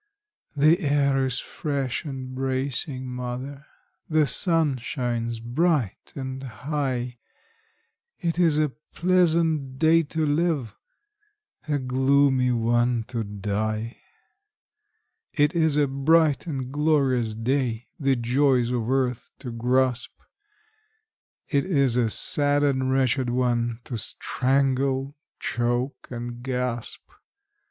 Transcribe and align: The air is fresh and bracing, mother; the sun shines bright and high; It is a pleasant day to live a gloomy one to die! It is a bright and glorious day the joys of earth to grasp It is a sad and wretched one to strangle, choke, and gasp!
The 0.55 0.79
air 0.79 1.27
is 1.27 1.37
fresh 1.37 2.05
and 2.05 2.33
bracing, 2.33 3.05
mother; 3.05 3.67
the 4.09 4.25
sun 4.25 4.77
shines 4.79 5.39
bright 5.39 6.11
and 6.15 6.41
high; 6.41 7.19
It 8.17 8.39
is 8.39 8.57
a 8.57 8.69
pleasant 8.95 9.77
day 9.77 10.01
to 10.01 10.25
live 10.25 10.75
a 11.67 11.77
gloomy 11.77 12.49
one 12.49 13.03
to 13.09 13.23
die! 13.23 13.97
It 15.33 15.53
is 15.53 15.77
a 15.77 15.85
bright 15.87 16.47
and 16.47 16.71
glorious 16.71 17.35
day 17.35 17.87
the 17.99 18.15
joys 18.15 18.71
of 18.71 18.89
earth 18.89 19.29
to 19.37 19.51
grasp 19.51 20.19
It 21.47 21.63
is 21.63 21.95
a 21.95 22.09
sad 22.09 22.63
and 22.63 22.91
wretched 22.91 23.29
one 23.29 23.81
to 23.83 23.99
strangle, 23.99 25.15
choke, 25.39 26.07
and 26.09 26.41
gasp! 26.41 27.07